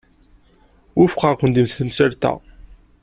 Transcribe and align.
Wufqeɣ-ken 0.97 1.51
deg 1.55 1.67
temsalt-a. 1.77 2.33